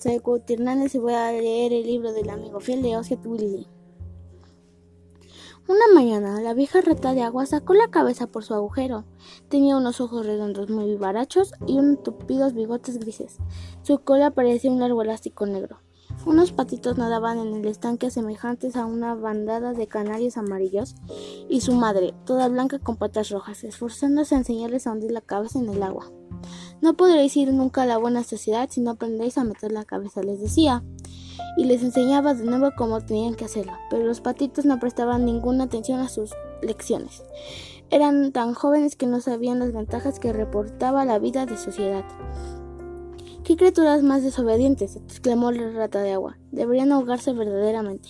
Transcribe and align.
Quetzalcoatl 0.00 0.54
Hernández 0.54 0.94
y 0.94 0.98
voy 0.98 1.12
a 1.12 1.30
leer 1.30 1.74
el 1.74 1.82
libro 1.82 2.14
del 2.14 2.30
amigo 2.30 2.58
fiel 2.60 2.80
de 2.80 2.96
Oscar 2.96 3.18
Willy. 3.22 3.66
Una 5.68 5.84
mañana, 5.94 6.40
la 6.40 6.54
vieja 6.54 6.80
rata 6.80 7.12
de 7.12 7.22
agua 7.22 7.44
sacó 7.44 7.74
la 7.74 7.88
cabeza 7.88 8.26
por 8.26 8.42
su 8.42 8.54
agujero. 8.54 9.04
Tenía 9.50 9.76
unos 9.76 10.00
ojos 10.00 10.24
redondos 10.24 10.70
muy 10.70 10.86
vivarachos 10.86 11.52
y 11.66 11.78
unos 11.78 12.02
tupidos 12.02 12.54
bigotes 12.54 12.98
grises. 12.98 13.36
Su 13.82 13.98
cola 13.98 14.30
parecía 14.30 14.70
un 14.70 14.80
largo 14.80 15.02
elástico 15.02 15.44
negro. 15.44 15.80
Unos 16.26 16.52
patitos 16.52 16.98
nadaban 16.98 17.38
en 17.38 17.54
el 17.54 17.66
estanque 17.66 18.10
semejantes 18.10 18.76
a 18.76 18.84
una 18.84 19.14
bandada 19.14 19.72
de 19.72 19.86
canarios 19.86 20.36
amarillos 20.36 20.94
y 21.48 21.62
su 21.62 21.72
madre, 21.72 22.12
toda 22.26 22.48
blanca 22.48 22.78
con 22.78 22.96
patas 22.96 23.30
rojas, 23.30 23.64
esforzándose 23.64 24.34
a 24.34 24.38
enseñarles 24.38 24.86
a 24.86 24.92
hundir 24.92 25.12
la 25.12 25.22
cabeza 25.22 25.58
en 25.58 25.70
el 25.70 25.82
agua. 25.82 26.10
No 26.82 26.94
podréis 26.94 27.36
ir 27.36 27.52
nunca 27.52 27.82
a 27.82 27.86
la 27.86 27.98
buena 27.98 28.22
sociedad 28.22 28.68
si 28.70 28.80
no 28.80 28.92
aprendéis 28.92 29.38
a 29.38 29.44
meter 29.44 29.72
la 29.72 29.84
cabeza, 29.84 30.22
les 30.22 30.40
decía, 30.40 30.84
y 31.56 31.64
les 31.64 31.82
enseñaba 31.82 32.34
de 32.34 32.44
nuevo 32.44 32.70
cómo 32.76 33.00
tenían 33.00 33.34
que 33.34 33.46
hacerlo, 33.46 33.72
pero 33.88 34.04
los 34.04 34.20
patitos 34.20 34.64
no 34.66 34.78
prestaban 34.78 35.24
ninguna 35.24 35.64
atención 35.64 36.00
a 36.00 36.08
sus 36.08 36.32
lecciones. 36.62 37.22
Eran 37.90 38.30
tan 38.32 38.54
jóvenes 38.54 38.94
que 38.94 39.06
no 39.06 39.20
sabían 39.20 39.58
las 39.58 39.72
ventajas 39.72 40.20
que 40.20 40.32
reportaba 40.32 41.04
la 41.04 41.18
vida 41.18 41.44
de 41.44 41.56
sociedad. 41.56 42.04
¿Qué 43.50 43.56
criaturas 43.56 44.04
más 44.04 44.22
desobedientes? 44.22 44.94
exclamó 44.94 45.50
la 45.50 45.72
rata 45.72 46.00
de 46.02 46.12
agua. 46.12 46.38
Deberían 46.52 46.92
ahogarse 46.92 47.32
verdaderamente. 47.32 48.08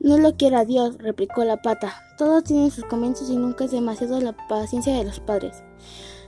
No 0.00 0.18
lo 0.18 0.36
quiera 0.36 0.64
Dios, 0.64 0.98
replicó 0.98 1.44
la 1.44 1.62
pata. 1.62 1.94
Todo 2.18 2.42
tiene 2.42 2.72
sus 2.72 2.82
comienzos 2.82 3.30
y 3.30 3.36
nunca 3.36 3.64
es 3.66 3.70
demasiado 3.70 4.20
la 4.20 4.36
paciencia 4.48 4.92
de 4.98 5.04
los 5.04 5.20
padres. 5.20 5.62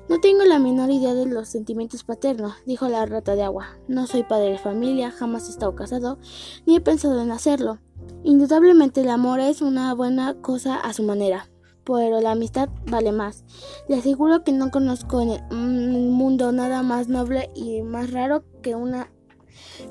No 0.09 0.21
tengo 0.21 0.45
la 0.45 0.61
menor 0.61 0.93
idea 0.93 1.15
de 1.15 1.27
los 1.27 1.49
sentimientos 1.49 2.05
paternos, 2.05 2.53
dijo 2.65 2.89
la 2.89 3.05
rata 3.07 3.35
de 3.35 3.43
agua. 3.43 3.77
No 3.89 4.07
soy 4.07 4.23
padre 4.23 4.53
de 4.53 4.59
familia, 4.59 5.11
jamás 5.11 5.49
he 5.49 5.51
estado 5.51 5.75
casado, 5.75 6.21
ni 6.65 6.77
he 6.77 6.81
pensado 6.81 7.21
en 7.21 7.33
hacerlo. 7.33 7.81
Indudablemente 8.23 9.01
el 9.01 9.11
amor 9.11 9.41
es 9.41 9.63
una 9.63 9.93
buena 9.95 10.35
cosa 10.43 10.77
a 10.77 10.93
su 10.93 11.03
manera, 11.03 11.49
pero 11.87 12.21
la 12.21 12.33
amistad 12.33 12.69
vale 12.87 13.13
más. 13.13 13.45
Le 13.89 13.97
aseguro 13.97 14.43
que 14.43 14.53
no 14.53 14.71
conozco 14.71 15.21
en 15.21 15.31
el 15.31 15.41
mundo 15.51 16.53
nada 16.53 16.83
más 16.83 17.09
noble 17.09 17.51
y 17.55 17.83
más 17.83 18.11
raro 18.11 18.45
que 18.61 18.75
una 18.75 19.11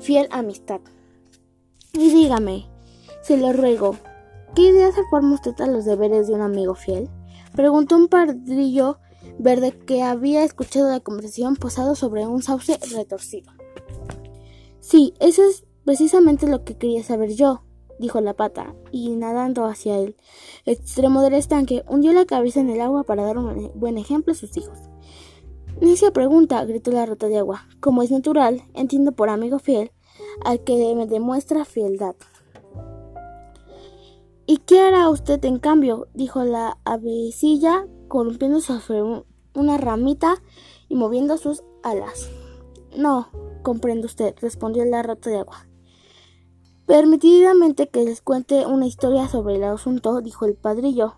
fiel 0.00 0.28
amistad. 0.30 0.80
Y 1.92 2.10
dígame, 2.10 2.68
se 3.22 3.38
lo 3.38 3.52
ruego, 3.52 3.96
¿qué 4.54 4.68
idea 4.68 4.92
se 4.92 5.02
forma 5.10 5.34
usted 5.34 5.58
a 5.60 5.66
los 5.66 5.86
deberes 5.86 6.28
de 6.28 6.34
un 6.34 6.42
amigo 6.42 6.74
fiel? 6.74 7.08
Preguntó 7.54 7.96
un 7.96 8.08
padrillo 8.08 8.98
verde 9.38 9.72
que 9.72 10.02
había 10.02 10.44
escuchado 10.44 10.90
la 10.90 11.00
conversación 11.00 11.56
posado 11.56 11.94
sobre 11.94 12.26
un 12.26 12.42
sauce 12.42 12.78
retorcido. 12.94 13.50
Sí, 14.80 15.14
eso 15.18 15.42
es 15.42 15.64
precisamente 15.84 16.46
lo 16.46 16.64
que 16.64 16.76
quería 16.76 17.02
saber 17.02 17.34
yo, 17.34 17.65
dijo 17.98 18.20
la 18.20 18.34
pata, 18.34 18.74
y 18.90 19.10
nadando 19.10 19.64
hacia 19.64 19.98
el 19.98 20.16
extremo 20.64 21.22
del 21.22 21.34
estanque, 21.34 21.84
hundió 21.88 22.12
la 22.12 22.24
cabeza 22.24 22.60
en 22.60 22.70
el 22.70 22.80
agua 22.80 23.04
para 23.04 23.24
dar 23.24 23.38
un 23.38 23.72
buen 23.74 23.98
ejemplo 23.98 24.32
a 24.32 24.36
sus 24.36 24.56
hijos. 24.56 24.78
Necia 25.80 26.10
pregunta, 26.10 26.64
gritó 26.64 26.90
la 26.90 27.04
rata 27.04 27.28
de 27.28 27.38
agua. 27.38 27.68
Como 27.80 28.02
es 28.02 28.10
natural, 28.10 28.62
entiendo 28.74 29.12
por 29.12 29.28
amigo 29.28 29.58
fiel 29.58 29.92
al 30.44 30.64
que 30.64 30.94
me 30.94 31.06
demuestra 31.06 31.64
fieldad. 31.64 32.16
¿Y 34.46 34.58
qué 34.58 34.80
hará 34.80 35.08
usted 35.10 35.44
en 35.44 35.58
cambio? 35.58 36.08
dijo 36.14 36.44
la 36.44 36.78
avecilla 36.84 37.86
columpiando 38.08 38.60
sobre 38.60 39.24
una 39.54 39.76
ramita 39.76 40.42
y 40.88 40.94
moviendo 40.94 41.36
sus 41.36 41.62
alas. 41.82 42.30
No, 42.96 43.28
comprende 43.62 44.06
usted, 44.06 44.34
respondió 44.40 44.84
la 44.84 45.02
rata 45.02 45.30
de 45.30 45.38
agua. 45.38 45.66
Permitidamente 46.86 47.88
que 47.88 48.04
les 48.04 48.20
cuente 48.20 48.66
una 48.66 48.86
historia 48.86 49.28
sobre 49.28 49.56
el 49.56 49.64
asunto, 49.64 50.20
dijo 50.20 50.46
el 50.46 50.54
padrillo. 50.54 51.14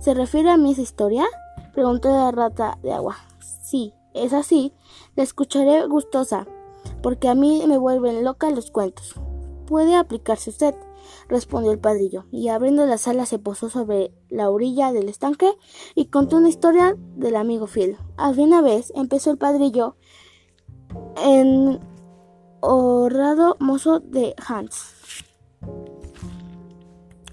¿Se 0.00 0.14
refiere 0.14 0.50
a 0.50 0.56
mí 0.56 0.72
esa 0.72 0.82
historia? 0.82 1.26
preguntó 1.74 2.10
la 2.10 2.30
rata 2.30 2.78
de 2.82 2.92
agua. 2.92 3.16
Sí, 3.40 3.94
es 4.14 4.32
así, 4.32 4.72
la 5.16 5.22
escucharé 5.22 5.86
gustosa, 5.86 6.46
porque 7.02 7.28
a 7.28 7.34
mí 7.34 7.64
me 7.66 7.78
vuelven 7.78 8.24
loca 8.24 8.50
los 8.50 8.70
cuentos. 8.70 9.14
Puede 9.66 9.96
aplicarse 9.96 10.50
usted 10.50 10.74
respondió 11.28 11.72
el 11.72 11.78
padrillo, 11.78 12.26
y 12.30 12.48
abriendo 12.48 12.86
las 12.86 13.08
alas 13.08 13.28
se 13.28 13.38
posó 13.38 13.68
sobre 13.68 14.12
la 14.28 14.50
orilla 14.50 14.92
del 14.92 15.08
estanque 15.08 15.50
y 15.94 16.06
contó 16.06 16.36
una 16.36 16.48
historia 16.48 16.96
del 17.16 17.36
amigo 17.36 17.66
fiel. 17.66 17.96
Al 18.16 18.38
una 18.38 18.60
vez 18.60 18.92
empezó 18.94 19.30
el 19.30 19.38
padrillo 19.38 19.96
en 21.22 21.80
honrado 22.62 23.56
mozo 23.58 23.98
de 23.98 24.34
Hans. 24.46 24.94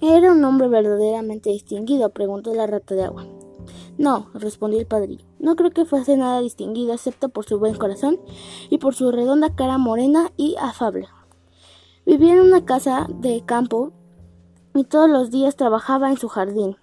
¿Era 0.02 0.32
un 0.32 0.44
hombre 0.44 0.66
verdaderamente 0.66 1.50
distinguido? 1.50 2.10
preguntó 2.10 2.52
la 2.52 2.66
rata 2.66 2.94
de 2.96 3.04
agua. 3.04 3.26
No, 3.96 4.26
respondió 4.34 4.80
el 4.80 4.86
padrillo. 4.86 5.24
No 5.38 5.54
creo 5.54 5.70
que 5.70 5.84
fuese 5.84 6.16
nada 6.16 6.40
distinguido 6.40 6.92
excepto 6.92 7.28
por 7.28 7.44
su 7.44 7.58
buen 7.58 7.76
corazón 7.76 8.18
y 8.70 8.78
por 8.78 8.94
su 8.94 9.12
redonda 9.12 9.54
cara 9.54 9.78
morena 9.78 10.32
y 10.36 10.56
afable. 10.60 11.06
Vivía 12.04 12.32
en 12.32 12.40
una 12.40 12.64
casa 12.64 13.06
de 13.08 13.44
campo 13.44 13.92
y 14.74 14.84
todos 14.84 15.08
los 15.08 15.30
días 15.30 15.54
trabajaba 15.54 16.10
en 16.10 16.16
su 16.16 16.28
jardín. 16.28 16.76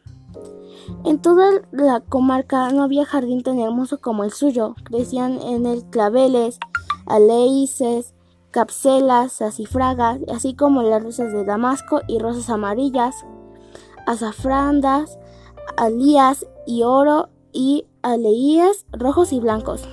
En 1.03 1.19
toda 1.21 1.63
la 1.71 1.99
comarca 1.99 2.71
no 2.71 2.83
había 2.83 3.05
jardín 3.05 3.43
tan 3.43 3.59
hermoso 3.59 3.99
como 3.99 4.23
el 4.23 4.31
suyo. 4.31 4.75
Crecían 4.85 5.41
en 5.41 5.65
él 5.65 5.83
claveles, 5.89 6.59
aleices, 7.07 8.13
capselas, 8.51 9.41
acifragas, 9.41 10.19
así 10.33 10.55
como 10.55 10.81
las 10.81 11.03
rosas 11.03 11.31
de 11.33 11.43
damasco 11.43 12.01
y 12.07 12.19
rosas 12.19 12.49
amarillas, 12.49 13.25
azafrandas, 14.05 15.19
alías 15.77 16.47
y 16.65 16.83
oro 16.83 17.29
y 17.51 17.85
aleíes 18.01 18.85
rojos 18.91 19.33
y 19.33 19.39
blancos. 19.39 19.87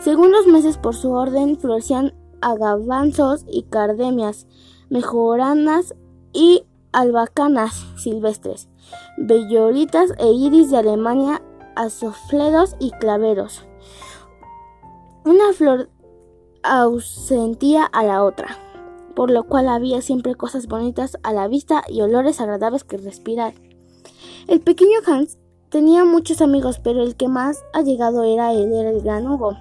Según 0.00 0.32
los 0.32 0.46
meses 0.46 0.78
por 0.78 0.94
su 0.94 1.12
orden 1.12 1.58
florecían 1.58 2.14
agavanzos 2.40 3.44
y 3.48 3.64
cardemias, 3.64 4.46
mejoranas 4.90 5.94
y 6.32 6.64
albacanas 6.92 7.84
silvestres, 7.96 8.68
belloritas 9.16 10.12
e 10.18 10.32
iris 10.32 10.70
de 10.70 10.78
Alemania, 10.78 11.42
azofledos 11.76 12.76
y 12.78 12.90
claveros. 12.92 13.64
Una 15.24 15.52
flor 15.52 15.90
ausentía 16.62 17.84
a 17.84 18.04
la 18.04 18.24
otra, 18.24 18.58
por 19.14 19.30
lo 19.30 19.44
cual 19.44 19.68
había 19.68 20.02
siempre 20.02 20.34
cosas 20.34 20.66
bonitas 20.66 21.18
a 21.22 21.32
la 21.32 21.48
vista 21.48 21.84
y 21.88 22.00
olores 22.00 22.40
agradables 22.40 22.84
que 22.84 22.98
respirar. 22.98 23.54
El 24.46 24.60
pequeño 24.60 24.98
Hans 25.06 25.38
tenía 25.68 26.04
muchos 26.04 26.40
amigos, 26.40 26.80
pero 26.82 27.02
el 27.02 27.16
que 27.16 27.28
más 27.28 27.64
allegado 27.72 28.24
era 28.24 28.52
él, 28.52 28.72
era 28.72 28.90
el 28.90 29.02
gran 29.02 29.28
Hugo 29.28 29.56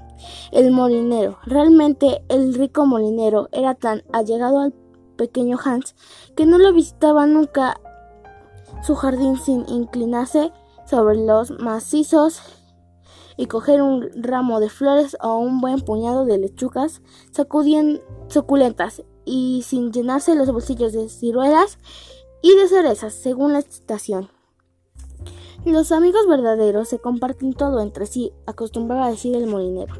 el 0.51 0.71
molinero. 0.71 1.37
Realmente 1.45 2.23
el 2.29 2.53
rico 2.53 2.85
molinero 2.85 3.49
era 3.51 3.75
tan 3.75 4.03
allegado 4.11 4.59
al 4.59 4.73
pequeño 5.15 5.57
Hans 5.63 5.95
que 6.35 6.45
no 6.45 6.57
lo 6.57 6.73
visitaba 6.73 7.25
nunca 7.25 7.79
su 8.83 8.95
jardín 8.95 9.37
sin 9.37 9.67
inclinarse 9.67 10.51
sobre 10.85 11.17
los 11.17 11.51
macizos 11.51 12.41
y 13.37 13.45
coger 13.45 13.81
un 13.81 14.09
ramo 14.15 14.59
de 14.59 14.69
flores 14.69 15.15
o 15.21 15.37
un 15.37 15.61
buen 15.61 15.79
puñado 15.81 16.25
de 16.25 16.39
lechugas 16.39 17.01
suculentas 18.27 19.03
y 19.25 19.61
sin 19.63 19.91
llenarse 19.91 20.35
los 20.35 20.51
bolsillos 20.51 20.93
de 20.93 21.07
ciruelas 21.09 21.77
y 22.41 22.55
de 22.55 22.67
cerezas 22.67 23.13
según 23.13 23.53
la 23.53 23.59
estación. 23.59 24.29
Los 25.65 25.91
amigos 25.91 26.27
verdaderos 26.27 26.87
se 26.87 26.99
comparten 26.99 27.53
todo 27.53 27.81
entre 27.81 28.05
sí, 28.05 28.31
acostumbraba 28.45 29.09
decir 29.09 29.35
el 29.35 29.47
molinero. 29.47 29.95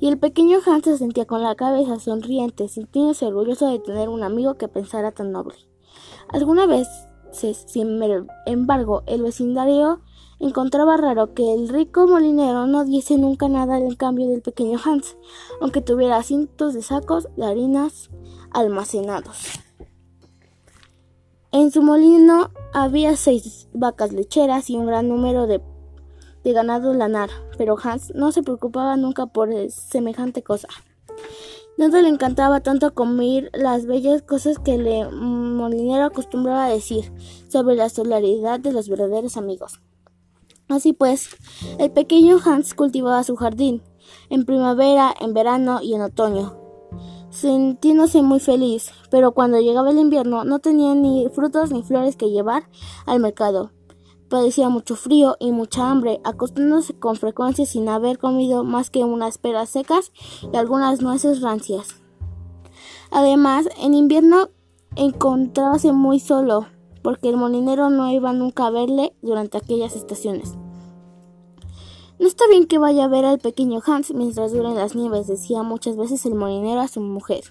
Y 0.00 0.08
el 0.08 0.18
pequeño 0.18 0.58
Hans 0.64 0.84
se 0.84 0.98
sentía 0.98 1.26
con 1.26 1.42
la 1.42 1.54
cabeza 1.56 1.98
sonriente, 1.98 2.68
sintiéndose 2.68 3.26
orgulloso 3.26 3.68
de 3.68 3.80
tener 3.80 4.08
un 4.08 4.22
amigo 4.22 4.54
que 4.54 4.68
pensara 4.68 5.12
tan 5.12 5.32
noble. 5.32 5.56
Alguna 6.28 6.66
vez, 6.66 6.88
sin 7.32 8.00
embargo, 8.46 9.02
el 9.06 9.22
vecindario 9.22 10.00
encontraba 10.44 10.98
raro 10.98 11.32
que 11.32 11.54
el 11.54 11.68
rico 11.70 12.06
molinero 12.06 12.66
no 12.66 12.84
diese 12.84 13.16
nunca 13.16 13.48
nada 13.48 13.78
en 13.78 13.94
cambio 13.94 14.28
del 14.28 14.42
pequeño 14.42 14.78
Hans, 14.84 15.16
aunque 15.60 15.80
tuviera 15.80 16.22
cientos 16.22 16.74
de 16.74 16.82
sacos 16.82 17.28
de 17.36 17.46
harinas 17.46 18.10
almacenados. 18.50 19.60
En 21.50 21.70
su 21.70 21.82
molino 21.82 22.50
había 22.74 23.16
seis 23.16 23.68
vacas 23.72 24.12
lecheras 24.12 24.68
y 24.68 24.76
un 24.76 24.86
gran 24.86 25.08
número 25.08 25.46
de, 25.46 25.62
ganado 26.44 26.92
lanar, 26.92 27.30
pero 27.56 27.76
Hans 27.82 28.14
no 28.14 28.30
se 28.30 28.42
preocupaba 28.42 28.96
nunca 28.96 29.26
por 29.26 29.48
semejante 29.70 30.42
cosa. 30.42 30.68
Nada 31.78 32.02
le 32.02 32.08
encantaba 32.08 32.60
tanto 32.60 32.92
comer 32.92 33.50
las 33.54 33.86
bellas 33.86 34.22
cosas 34.22 34.58
que 34.58 34.74
el 34.74 35.10
molinero 35.10 36.04
acostumbraba 36.04 36.66
a 36.66 36.70
decir 36.70 37.10
sobre 37.48 37.76
la 37.76 37.88
solidaridad 37.88 38.60
de 38.60 38.72
los 38.72 38.88
verdaderos 38.90 39.36
amigos. 39.38 39.80
Así 40.68 40.92
pues, 40.92 41.28
el 41.78 41.90
pequeño 41.90 42.38
Hans 42.44 42.74
cultivaba 42.74 43.22
su 43.22 43.36
jardín, 43.36 43.82
en 44.30 44.44
primavera, 44.44 45.14
en 45.20 45.34
verano 45.34 45.80
y 45.82 45.94
en 45.94 46.02
otoño. 46.02 46.56
sintiéndose 47.30 48.22
muy 48.22 48.38
feliz, 48.38 48.92
pero 49.10 49.32
cuando 49.32 49.58
llegaba 49.58 49.90
el 49.90 49.98
invierno 49.98 50.44
no 50.44 50.60
tenía 50.60 50.94
ni 50.94 51.28
frutos 51.30 51.72
ni 51.72 51.82
flores 51.82 52.14
que 52.16 52.30
llevar 52.30 52.68
al 53.06 53.18
mercado. 53.18 53.72
Padecía 54.28 54.68
mucho 54.68 54.96
frío 54.96 55.36
y 55.38 55.50
mucha 55.50 55.90
hambre, 55.90 56.20
acostándose 56.24 56.94
con 56.98 57.16
frecuencia 57.16 57.66
sin 57.66 57.88
haber 57.88 58.18
comido 58.18 58.64
más 58.64 58.90
que 58.90 59.04
unas 59.04 59.38
peras 59.38 59.68
secas 59.68 60.12
y 60.52 60.56
algunas 60.56 61.02
nueces 61.02 61.40
rancias. 61.40 62.02
Además, 63.10 63.68
en 63.78 63.94
invierno 63.94 64.48
encontrábase 64.96 65.92
muy 65.92 66.20
solo, 66.20 66.66
porque 67.04 67.28
el 67.28 67.36
molinero 67.36 67.90
no 67.90 68.10
iba 68.10 68.32
nunca 68.32 68.66
a 68.66 68.70
verle 68.70 69.14
durante 69.20 69.58
aquellas 69.58 69.94
estaciones. 69.94 70.54
No 72.18 72.26
está 72.26 72.46
bien 72.48 72.66
que 72.66 72.78
vaya 72.78 73.04
a 73.04 73.08
ver 73.08 73.26
al 73.26 73.38
pequeño 73.38 73.82
Hans 73.86 74.14
mientras 74.14 74.52
duren 74.52 74.74
las 74.74 74.96
nieves, 74.96 75.26
decía 75.26 75.62
muchas 75.62 75.96
veces 75.98 76.24
el 76.24 76.34
molinero 76.34 76.80
a 76.80 76.88
su 76.88 77.00
mujer. 77.02 77.42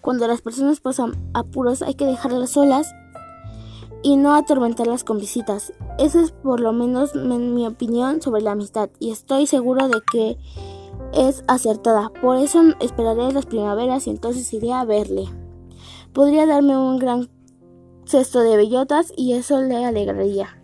Cuando 0.00 0.26
las 0.26 0.42
personas 0.42 0.80
pasan 0.80 1.12
apuros 1.34 1.82
hay 1.82 1.94
que 1.94 2.04
dejarlas 2.04 2.50
solas 2.50 2.92
y 4.02 4.16
no 4.16 4.34
atormentarlas 4.34 5.04
con 5.04 5.18
visitas. 5.18 5.72
Esa 6.00 6.20
es 6.20 6.32
por 6.32 6.58
lo 6.58 6.72
menos 6.72 7.14
mi 7.14 7.66
opinión 7.68 8.20
sobre 8.20 8.42
la 8.42 8.52
amistad 8.52 8.90
y 8.98 9.12
estoy 9.12 9.46
seguro 9.46 9.86
de 9.86 10.00
que 10.10 10.36
es 11.12 11.44
acertada. 11.46 12.10
Por 12.20 12.38
eso 12.38 12.60
esperaré 12.80 13.30
las 13.32 13.46
primaveras 13.46 14.08
y 14.08 14.10
entonces 14.10 14.52
iré 14.52 14.72
a 14.72 14.84
verle. 14.84 15.26
Podría 16.12 16.44
darme 16.46 16.76
un 16.76 16.98
gran 16.98 17.28
cesto 18.06 18.40
de 18.40 18.56
bellotas 18.56 19.12
y 19.16 19.34
eso 19.34 19.60
le 19.62 19.84
alegraría. 19.84 20.56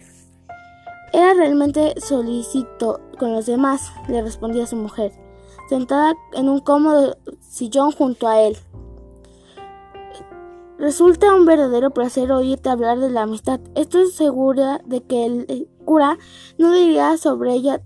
Era 1.13 1.35
realmente 1.35 1.95
solícito 2.01 3.01
con 3.19 3.33
los 3.33 3.47
demás, 3.47 3.93
le 4.09 4.23
respondía 4.23 4.67
su 4.67 4.77
mujer, 4.77 5.13
sentada 5.69 6.15
en 6.35 6.49
un 6.49 6.61
cómodo 6.61 7.17
sillón 7.41 7.93
junto 7.93 8.29
a 8.29 8.41
él. 8.43 8.57
Resulta 10.79 11.35
un 11.35 11.47
verdadero 11.47 11.91
placer 11.91 12.31
oírte 12.33 12.69
hablar 12.69 12.99
de 12.99 13.09
la 13.09 13.23
amistad. 13.23 13.61
Estoy 13.75 14.11
segura 14.11 14.83
de 14.85 15.03
que 15.03 15.25
el 15.25 15.69
cura 15.87 16.19
no 16.59 16.73
diría 16.73 17.17
sobre 17.17 17.55
ella 17.55 17.81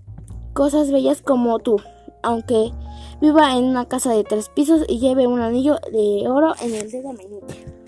cosas 0.53 0.91
bellas 0.91 1.21
como 1.21 1.59
tú, 1.59 1.77
aunque 2.21 2.73
viva 3.21 3.55
en 3.55 3.63
una 3.63 3.85
casa 3.85 4.11
de 4.11 4.25
tres 4.25 4.49
pisos 4.49 4.83
y 4.89 4.99
lleve 4.99 5.27
un 5.27 5.39
anillo 5.39 5.77
de 5.91 6.27
oro 6.27 6.53
en 6.61 6.75
el 6.75 6.91
dedo 6.91 7.13
meñique. 7.13 7.80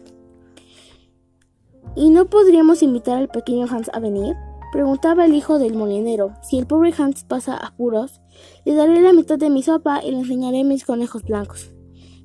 ¿Y 1.96 2.10
no 2.10 2.26
podríamos 2.26 2.82
invitar 2.82 3.18
al 3.18 3.30
pequeño 3.30 3.68
Hans 3.70 3.92
a 3.94 4.00
venir? 4.00 4.36
Preguntaba 4.72 5.26
el 5.26 5.36
hijo 5.36 5.60
del 5.60 5.76
molinero. 5.76 6.34
Si 6.42 6.58
el 6.58 6.66
pobre 6.66 6.92
Hans 6.98 7.24
pasa 7.24 7.56
apuros, 7.56 8.22
le 8.66 8.74
daré 8.74 9.00
la 9.02 9.14
mitad 9.14 9.38
de 9.38 9.52
mi 9.52 9.62
sopa 9.62 10.04
y 10.04 10.10
le 10.10 10.18
enseñaré 10.18 10.64
mis 10.64 10.86
conejos 10.86 11.22
blancos. 11.24 11.72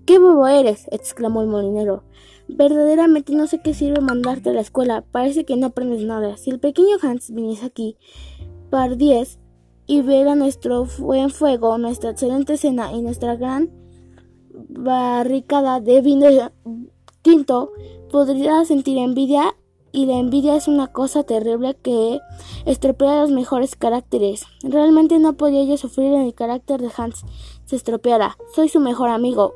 ¡Qué 0.06 0.19
bobo 0.19 0.47
eres! 0.47 0.87
exclamó 0.91 1.43
el 1.43 1.49
molinero. 1.49 2.05
Verdaderamente 2.49 3.35
no 3.35 3.47
sé 3.47 3.61
qué 3.61 3.75
sirve 3.75 4.00
mandarte 4.00 4.49
a 4.49 4.55
la 4.55 4.62
escuela. 4.62 5.05
Parece 5.12 5.44
que 5.44 5.56
no 5.56 5.67
aprendes 5.67 6.03
nada. 6.03 6.38
Si 6.38 6.49
el 6.49 6.61
pequeño 6.61 6.97
Hans 7.03 7.31
viniese 7.31 7.67
aquí, 7.67 7.99
par 8.70 8.97
diez, 8.97 9.38
y 9.87 10.03
ver 10.03 10.29
a 10.29 10.35
nuestro 10.35 10.87
buen 10.99 11.29
fuego, 11.29 11.76
nuestra 11.76 12.11
excelente 12.11 12.56
cena 12.56 12.93
y 12.93 13.03
nuestra 13.03 13.37
gran 13.37 13.70
barricada 14.69 15.81
de 15.81 16.00
vino 16.00 16.26
tinto, 17.23 17.73
podría 18.11 18.65
sentir 18.65 18.99
envidia 18.99 19.55
y 19.93 20.06
la 20.06 20.19
envidia 20.19 20.55
es 20.55 20.69
una 20.69 20.88
cosa 20.88 21.25
terrible 21.25 21.76
que 21.82 22.20
estropea 22.67 23.23
los 23.23 23.31
mejores 23.31 23.76
caracteres. 23.76 24.44
Realmente 24.62 25.19
no 25.19 25.35
podía 25.35 25.65
yo 25.65 25.76
sufrir 25.76 26.12
en 26.12 26.23
el 26.23 26.35
carácter 26.35 26.81
de 26.81 26.91
Hans 26.97 27.25
se 27.65 27.76
estropeara. 27.76 28.37
Soy 28.55 28.69
su 28.69 28.81
mejor 28.81 29.11
amigo. 29.11 29.55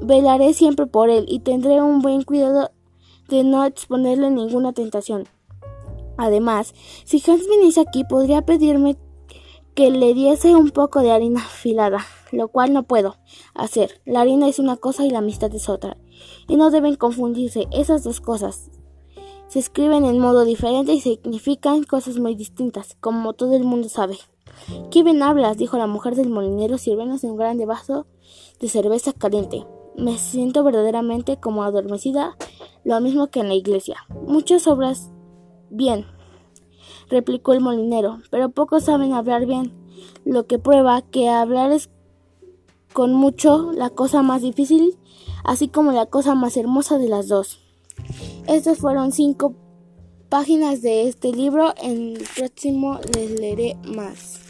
Velaré 0.00 0.52
siempre 0.54 0.86
por 0.86 1.10
él 1.10 1.24
y 1.28 1.40
tendré 1.40 1.80
un 1.80 2.00
buen 2.00 2.22
cuidado 2.22 2.70
de 3.28 3.44
no 3.44 3.64
exponerle 3.64 4.30
ninguna 4.30 4.72
tentación. 4.72 5.28
Además, 6.16 6.74
si 7.04 7.22
Hans 7.26 7.48
viniese 7.48 7.80
aquí, 7.80 8.04
podría 8.04 8.42
pedirme 8.42 8.96
que 9.74 9.90
le 9.90 10.12
diese 10.12 10.54
un 10.54 10.70
poco 10.70 11.00
de 11.00 11.12
harina 11.12 11.40
afilada, 11.40 12.04
lo 12.32 12.48
cual 12.48 12.72
no 12.72 12.82
puedo 12.82 13.16
hacer. 13.54 14.00
La 14.04 14.22
harina 14.22 14.48
es 14.48 14.58
una 14.58 14.76
cosa 14.76 15.04
y 15.04 15.10
la 15.10 15.18
amistad 15.18 15.54
es 15.54 15.68
otra, 15.68 15.96
y 16.48 16.56
no 16.56 16.70
deben 16.70 16.96
confundirse 16.96 17.68
esas 17.70 18.02
dos 18.02 18.20
cosas. 18.20 18.70
Se 19.46 19.58
escriben 19.58 20.04
en 20.04 20.18
modo 20.18 20.44
diferente 20.44 20.94
y 20.94 21.00
significan 21.00 21.84
cosas 21.84 22.18
muy 22.18 22.34
distintas, 22.34 22.96
como 23.00 23.34
todo 23.34 23.54
el 23.54 23.64
mundo 23.64 23.88
sabe. 23.88 24.16
¿Qué 24.90 25.02
bien 25.02 25.22
hablas? 25.22 25.58
dijo 25.58 25.76
la 25.76 25.86
mujer 25.86 26.14
del 26.14 26.30
molinero 26.30 26.78
sirviéndose 26.78 27.30
un 27.30 27.36
grande 27.36 27.66
vaso 27.66 28.06
de 28.60 28.68
cerveza 28.68 29.12
caliente. 29.12 29.66
Me 29.96 30.16
siento 30.16 30.64
verdaderamente 30.64 31.38
como 31.38 31.64
adormecida, 31.64 32.36
lo 32.82 32.98
mismo 33.00 33.26
que 33.26 33.40
en 33.40 33.48
la 33.48 33.54
iglesia. 33.54 33.96
Muchas 34.26 34.66
obras 34.66 35.10
bien, 35.68 36.06
replicó 37.08 37.52
el 37.52 37.60
molinero, 37.60 38.20
pero 38.30 38.48
pocos 38.50 38.84
saben 38.84 39.12
hablar 39.12 39.44
bien, 39.46 39.72
lo 40.24 40.46
que 40.46 40.58
prueba 40.58 41.02
que 41.02 41.28
hablar 41.28 41.72
es 41.72 41.90
con 42.92 43.14
mucho 43.14 43.72
la 43.72 43.90
cosa 43.90 44.22
más 44.22 44.42
difícil, 44.42 44.98
así 45.44 45.68
como 45.68 45.92
la 45.92 46.06
cosa 46.06 46.34
más 46.34 46.56
hermosa 46.56 46.98
de 46.98 47.08
las 47.08 47.28
dos. 47.28 47.60
Estas 48.46 48.78
fueron 48.78 49.12
cinco 49.12 49.54
páginas 50.28 50.82
de 50.82 51.08
este 51.08 51.32
libro, 51.32 51.74
en 51.82 52.16
el 52.16 52.24
próximo 52.36 52.98
les 53.14 53.30
leeré 53.38 53.76
más. 53.84 54.41